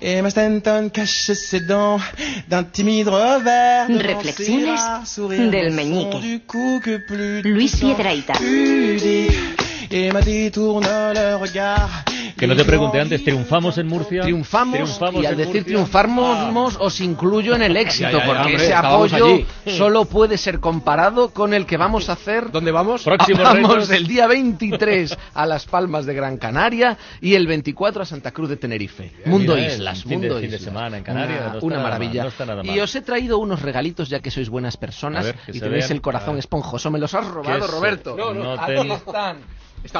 [0.00, 1.98] Et Mastanton cache ses dents
[2.48, 3.88] d'un timide revers.
[3.88, 6.20] De sourire del meñique.
[6.20, 8.34] Du coup que plus Luis Piedraita.
[9.90, 12.04] Et ma détourne le regard.
[12.38, 14.22] Que no te pregunté antes, ¿triunfamos en Murcia?
[14.22, 15.64] Triunfamos, ¿Triunfamos y al decir Murcia?
[15.64, 19.46] triunfamos os incluyo en el éxito, Ya, ya, ya, porque hombre, ese apoyo allí.
[19.76, 22.50] solo puede ser comparado con el que vamos a hacer.
[22.52, 23.02] ¿Dónde vamos?
[23.02, 23.90] Próximos Vamos retos.
[23.90, 28.48] el día 23 a Las Palmas de Gran Canaria y el 24 a Santa Cruz
[28.48, 29.12] de Tenerife.
[29.26, 30.62] Mundo Mira, Islas, fin de- mundo fin de Islas.
[30.62, 32.22] semana en Canarias, Una, no está una nada mal, maravilla.
[32.22, 32.76] no está nada mal.
[32.76, 35.60] Y os he traído unos regalitos ya que sois buenas personas A ver, que y
[35.60, 35.92] tenéis vean.
[35.96, 36.90] el corazón esponjoso.
[36.90, 37.66] Me los has robado?
[37.66, 38.14] Roberto.
[38.16, 38.52] No, no.
[38.52, 39.38] Aquí están.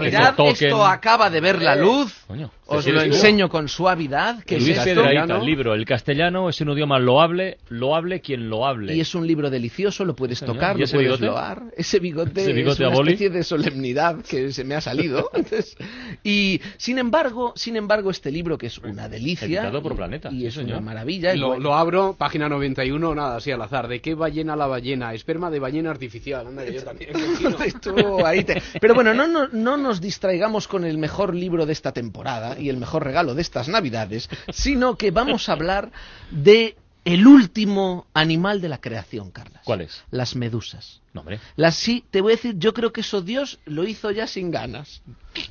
[0.00, 2.12] Mirad, esto acaba de ver la luz.
[2.26, 4.42] Coño, Os ¿te lo enseño con suavidad.
[4.44, 5.72] Que Luis es el libro.
[5.74, 8.94] El castellano es un idioma loable, loable quien lo hable.
[8.96, 11.26] Y es un libro delicioso, lo puedes Señor, tocar, ¿y lo ese puedes bigote?
[11.26, 11.62] loar.
[11.76, 15.30] Ese bigote, ¿Ese bigote es una especie de solemnidad que se me ha salido.
[15.34, 15.76] Entonces,
[16.24, 20.30] y sin embargo, sin embargo, este libro que es una delicia Editado por y- Planeta,
[20.32, 20.72] y es señor.
[20.78, 21.34] una maravilla.
[21.36, 23.86] Lo, lo abro, página 91, nada, así al azar.
[23.86, 25.14] ¿De qué ballena la ballena?
[25.14, 26.46] Esperma de ballena artificial.
[26.48, 27.10] Anda, que yo también.
[27.64, 31.72] Esto ahí te- Pero bueno, no, no, no nos distraigamos con el mejor libro de
[31.72, 35.90] esta temporada y el mejor regalo de estas navidades, sino que vamos a hablar
[36.30, 39.62] de el último animal de la creación, Carlas.
[39.64, 40.02] ¿Cuál es?
[40.10, 41.02] Las medusas.
[41.14, 41.38] No, hombre.
[41.54, 44.50] Las sí, te voy a decir, yo creo que eso Dios lo hizo ya sin
[44.50, 45.02] ganas.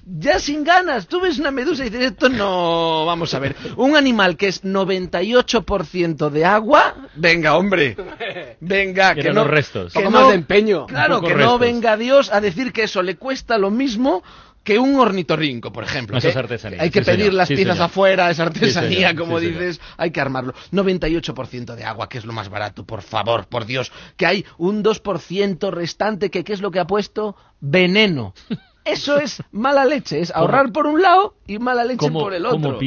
[0.06, 1.08] Ya sin ganas.
[1.08, 3.06] Tú ves una medusa y dices, esto no.
[3.06, 3.56] Vamos a ver.
[3.78, 6.96] Un animal que es 98% de agua.
[7.16, 7.96] Venga, hombre.
[8.60, 9.36] Venga, que no.
[9.42, 9.94] los restos.
[9.94, 10.86] que Poco no- más de empeño.
[10.88, 14.24] Claro, que no venga Dios a decir que eso le cuesta lo mismo
[14.66, 16.18] que un ornitorrinco, por ejemplo.
[16.18, 17.34] Eso es que artesanía, Hay que sí, pedir señor.
[17.36, 17.86] las Sí, piezas señor.
[17.90, 19.54] afuera, es artesanía, como señor.
[19.62, 20.54] dices, hay que armarlo.
[20.74, 23.92] 98% de agua, que es lo más barato, por favor, por Dios.
[24.18, 27.38] Que hay un 2% restante, que ¿qué es lo que ha puesto?
[27.62, 28.34] Veneno.
[28.86, 32.46] Eso es mala leche, es ahorrar por un lado y mala leche ¿Cómo- por el
[32.46, 32.60] otro.
[32.60, 32.78] cómo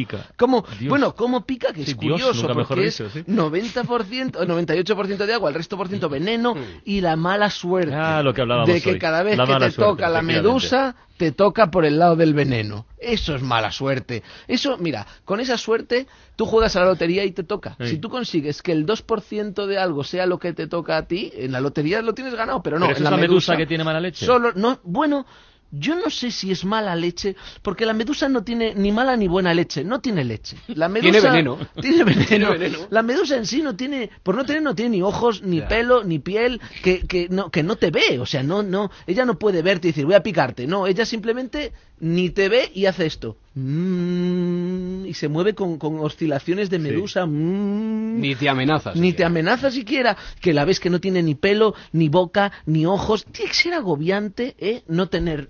[0.62, 0.78] pica?
[0.78, 0.88] Dios.
[0.88, 3.24] bueno, cómo pica, que Sí, es Dios, curioso, mejor porque es dicho, sí.
[3.26, 6.54] 90%, 98% de agua, el resto por ciento veneno
[6.84, 8.98] y la mala suerte Ah, lo que hablábamos de que hoy.
[8.98, 12.32] cada vez La que te suerte, toca la medusa, te toca por el lado del
[12.32, 12.86] veneno.
[12.98, 14.22] Eso es mala suerte.
[14.46, 17.76] Eso, mira, con esa suerte tú juegas a la lotería y te toca.
[17.80, 17.88] Sí.
[17.88, 21.32] Si tú consigues que el 2% de algo sea lo que te toca a ti,
[21.34, 22.86] en la lotería lo tienes ganado, pero no.
[22.86, 24.24] ¿Pero esa en es la la medusa que tiene mala leche?
[24.24, 25.26] Solo, no, bueno,
[25.70, 29.28] yo no sé si es mala leche, porque la medusa no tiene ni mala ni
[29.28, 30.56] buena leche, no tiene leche.
[30.68, 31.58] La medusa Tiene veneno.
[31.80, 32.26] Tiene veneno.
[32.26, 32.78] Tiene veneno.
[32.90, 36.04] La medusa en sí no tiene, por no tener, no tiene ni ojos, ni pelo,
[36.04, 39.38] ni piel, que, que no, que no te ve, o sea, no, no, ella no
[39.38, 43.06] puede verte y decir voy a picarte, no, ella simplemente ni te ve y hace
[43.06, 43.36] esto.
[43.54, 47.26] Mm, y se mueve con, con oscilaciones de medusa.
[47.26, 48.20] mm.
[48.20, 48.96] Ni te amenazas.
[48.96, 52.86] Ni te amenaza siquiera, que la ves que no tiene ni pelo, ni boca, ni
[52.86, 53.24] ojos.
[53.24, 54.82] Tiene que ser agobiante, ¿eh?
[54.86, 55.48] No tener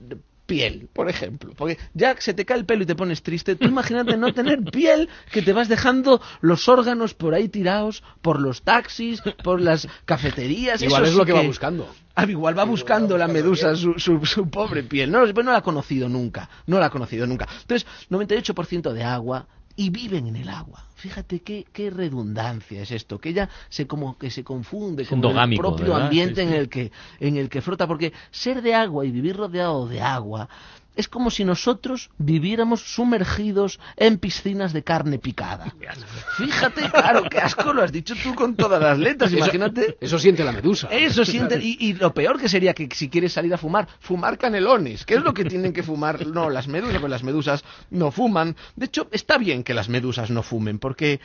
[0.48, 1.52] piel, por ejemplo.
[1.56, 3.54] Porque ya se te cae el pelo y te pones triste.
[3.54, 8.40] Tú imagínate no tener piel, que te vas dejando los órganos por ahí tirados, por
[8.40, 10.82] los taxis, por las cafeterías.
[10.82, 11.88] Igual eso es lo que va buscando.
[12.16, 15.12] Ah, igual va buscando la medusa su, su, su pobre piel.
[15.12, 16.48] No, no la ha conocido nunca.
[16.66, 17.46] No la ha conocido nunca.
[17.60, 20.87] Entonces, 98% de agua y viven en el agua.
[20.98, 25.56] Fíjate qué, qué redundancia es esto, que ella se como que se confunde con el
[25.56, 26.02] propio ¿verdad?
[26.06, 29.36] ambiente Sí, en el que en el que frota, porque ser de agua y vivir
[29.36, 30.48] rodeado de agua
[30.96, 35.72] es como si nosotros viviéramos sumergidos en piscinas de carne picada.
[36.36, 39.96] Fíjate, claro, qué asco lo has dicho tú con todas las letras, Eso- imagínate.
[40.00, 40.88] Eso siente la medusa.
[40.90, 44.38] Eso siente, y, y lo peor que sería que si quieres salir a fumar, fumar
[44.38, 48.10] canelones, que es lo que tienen que fumar, no, las medusas, pues las medusas no
[48.10, 48.56] fuman.
[48.74, 51.20] De hecho, está bien que las medusas no fumen, porque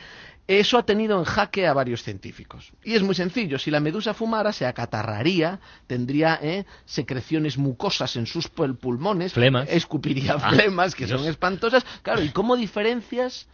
[0.46, 2.70] eso ha tenido en jaque a varios científicos.
[2.84, 8.26] Y es muy sencillo, si la medusa fumara, se acatarraría, tendría eh, secreciones mucosas en
[8.26, 9.66] sus pul- pulmones, Flemas.
[9.70, 11.18] escupiría Ah, flemas, que Dios.
[11.18, 11.82] son espantosas.
[12.02, 13.48] Claro, ¿y cómo diferencias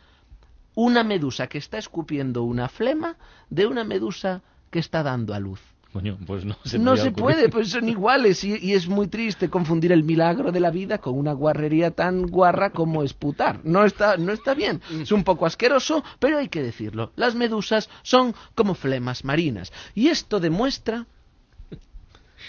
[0.75, 3.17] una medusa que está escupiendo una flema
[3.51, 5.61] de una medusa que está dando a luz?
[5.93, 9.91] Coño, pues no se no puede, pues son iguales y, y es muy triste confundir
[9.91, 13.61] el milagro de la vida con una guarrería tan guarra como esputar.
[13.65, 17.11] No está, no está bien, es un poco asqueroso, pero hay que decirlo.
[17.17, 21.07] Las medusas son como flemas marinas y esto demuestra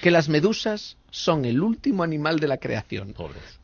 [0.02, 3.14] que las medusas son el último animal de la creación.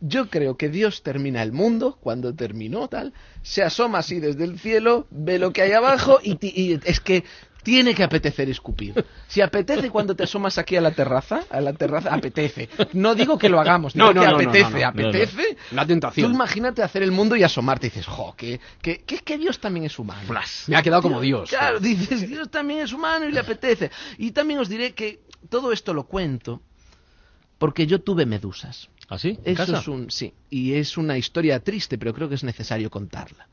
[0.01, 4.59] Yo creo que Dios termina el mundo cuando terminó tal, se asoma así desde el
[4.59, 7.23] cielo, ve lo que hay abajo y es que
[7.67, 9.05] tiene que apetecer escupir.
[9.27, 12.69] Si apetece cuando te asomas aquí a la terraza, a la terraza apetece.
[12.93, 14.87] No digo que lo hagamos, No, no, que no, apetece, no, no.
[14.87, 15.57] apetece.
[15.69, 16.31] Tú tentación.
[16.33, 19.85] imagínate hacer el mundo y asomarte y dices, jo, que, que, que, que Dios también
[19.85, 20.33] es humano.
[20.67, 21.49] Me ha quedado como Dios.
[21.49, 23.91] Claro, dices, Dios también es humano y le apetece.
[24.17, 25.19] Y también os diré que
[25.49, 26.61] todo esto lo cuento
[27.57, 28.87] porque yo tuve medusas.
[29.09, 29.37] ¿Ah, sí?
[29.43, 29.79] ¿En Eso casa?
[29.79, 33.47] es un sí, y es una historia triste, pero creo que es necesario contarla.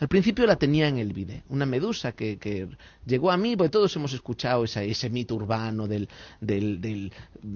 [0.00, 2.66] Al principio la tenía en el vide, una medusa que, que
[3.06, 6.08] llegó a mí, porque todos hemos escuchado esa- ese mito urbano del,
[6.40, 7.12] del, del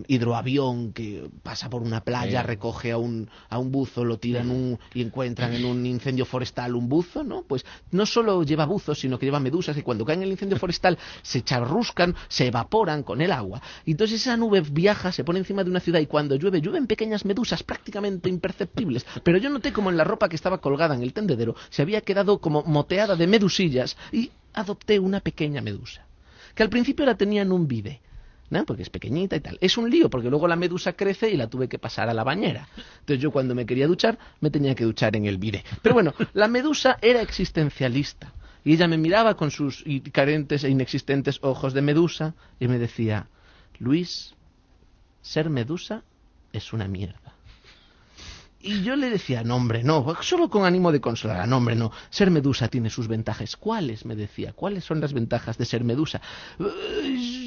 [0.08, 2.46] hidroavión que pasa por una playa, Sí.
[2.46, 6.74] recoge a un, a un buzo, lo tiran un, y encuentran en un incendio forestal
[6.74, 7.42] un buzo, ¿no?
[7.42, 10.58] Pues no solo lleva buzos, sino que lleva medusas que cuando caen en el incendio
[10.58, 13.60] forestal se charruscan, se evaporan con el agua.
[13.84, 16.86] Y entonces esa nube viaja, se pone encima de una ciudad y cuando llueve, llueven
[16.86, 19.06] pequeñas medusas prácticamente imperceptibles.
[19.22, 22.00] Pero yo noté como en la ropa que estaba colgada en el tendedero se había
[22.00, 26.06] quedado como moteada de medusillas y adopté una pequeña medusa.
[26.54, 28.00] Que al principio la tenía en un vide.
[28.50, 28.64] ¿no?
[28.64, 29.58] porque es pequeñita y tal.
[29.60, 32.24] Es un lío, porque luego la medusa crece y la tuve que pasar a la
[32.24, 32.68] bañera.
[33.00, 35.64] Entonces yo cuando me quería duchar, me tenía que duchar en el vide.
[35.82, 38.32] Pero bueno, la medusa era existencialista.
[38.64, 43.28] Y ella me miraba con sus carentes e inexistentes ojos de medusa y me decía,
[43.78, 44.34] Luis,
[45.20, 46.02] ser medusa
[46.52, 47.23] es una mierda.
[48.66, 51.92] Y yo le decía, no hombre, no, solo con ánimo de consolar, no hombre, no,
[52.08, 53.58] ser medusa tiene sus ventajas.
[53.58, 54.06] ¿Cuáles?
[54.06, 56.22] me decía, ¿cuáles son las ventajas de ser medusa?
[56.58, 57.43] "Eh,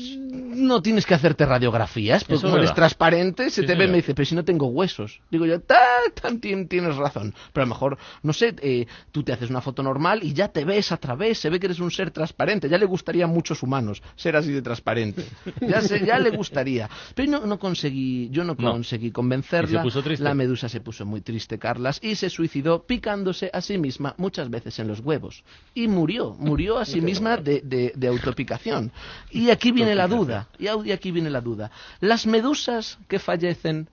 [0.57, 3.89] No tienes que hacerte radiografías, porque como es eres transparente, se Sí, te ve, señor.
[3.91, 5.21] me dice, pero si no tengo huesos.
[5.29, 5.77] Digo yo, "Ta,
[6.21, 7.33] tan, tien- tienes razón.
[7.53, 10.47] Pero a lo mejor, no sé, eh, tú te haces una foto normal y ya
[10.47, 12.69] te ves a través, se ve que eres un ser transparente.
[12.69, 15.23] Ya le gustaría a muchos humanos ser así de transparente.
[15.61, 16.89] Ya, se, ya le gustaría.
[17.13, 18.71] Pero no, no conseguí, yo no No.
[18.71, 19.69] conseguí convencerla.
[19.69, 20.23] ¿Y se puso triste?
[20.23, 24.49] La medusa se puso muy triste, Carlas, y se suicidó picándose a sí misma muchas
[24.49, 25.43] veces en los huevos.
[25.73, 28.91] Y murió, murió a sí misma de, de- de autopicación.
[29.29, 31.71] Y aquí viene la duda, y au- y aquí viene la duda.
[31.99, 33.87] ¿Las medusas que fallecen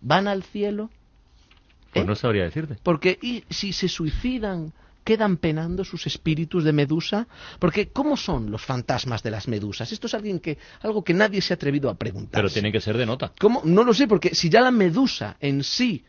[0.00, 0.90] van al cielo?
[1.92, 2.06] Pues ¿Eh?
[2.06, 2.76] no sabría decirte.
[2.82, 4.72] Porque y si se suicidan,
[5.04, 7.26] quedan penando sus espíritus de medusa,
[7.58, 9.92] porque ¿cómo son los fantasmas de las medusas?
[9.92, 12.42] Esto es alguien que algo que nadie se ha atrevido a preguntar.
[12.42, 13.32] Pero tiene que ser de nota.
[13.38, 13.62] ¿Cómo?
[13.64, 16.04] No lo sé, porque si ya la medusa en sí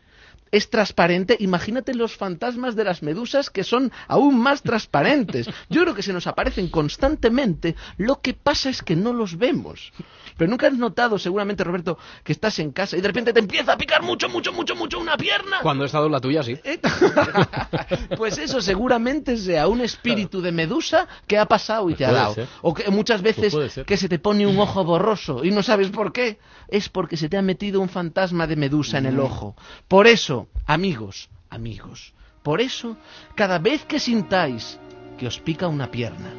[0.50, 5.48] es transparente, imagínate los fantasmas de las medusas que son aún más transparentes.
[5.68, 9.92] Yo creo que se nos aparecen constantemente, lo que pasa es que no los vemos.
[10.36, 13.72] Pero nunca has notado, seguramente, Roberto, que estás en casa y de repente te empieza
[13.72, 15.58] a picar mucho, mucho, mucho, mucho una pierna.
[15.62, 16.56] Cuando he estado la tuya, sí.
[16.62, 16.78] Eh,
[18.16, 22.12] pues eso seguramente sea un espíritu de medusa que ha pasado y Pues te ha
[22.12, 22.34] dado.
[22.34, 22.46] ser.
[22.62, 23.84] O que muchas veces puede ser.
[23.84, 26.38] que se te pone un ojo borroso y no sabes por qué.
[26.68, 29.56] Es porque se te ha metido un fantasma de medusa en el ojo.
[29.88, 32.96] Por eso, amigos, amigos, por eso,
[33.34, 34.78] cada vez que sintáis
[35.18, 36.30] que os pica una pierna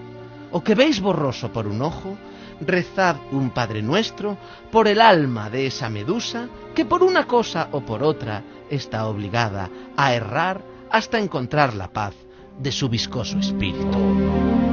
[0.52, 2.18] o que veis borroso por un ojo,
[2.62, 4.38] rezad un Padre Nuestro
[4.72, 9.70] por el alma de esa medusa que por una cosa o por otra está obligada
[9.96, 10.62] a errar
[10.92, 12.16] hasta encontrar la paz
[12.58, 14.69] de su viscoso espíritu.